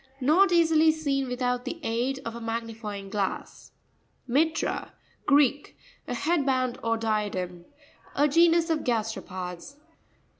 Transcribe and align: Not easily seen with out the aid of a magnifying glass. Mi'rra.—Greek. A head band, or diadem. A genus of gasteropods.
Not 0.19 0.51
easily 0.51 0.91
seen 0.91 1.27
with 1.27 1.43
out 1.43 1.63
the 1.63 1.79
aid 1.83 2.21
of 2.25 2.33
a 2.35 2.41
magnifying 2.41 3.07
glass. 3.11 3.71
Mi'rra.—Greek. 4.27 5.77
A 6.07 6.15
head 6.15 6.43
band, 6.43 6.79
or 6.83 6.97
diadem. 6.97 7.65
A 8.15 8.27
genus 8.27 8.71
of 8.71 8.79
gasteropods. 8.83 9.75